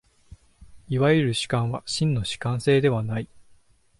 [0.89, 3.29] いわゆる主観は真の主観性ではない。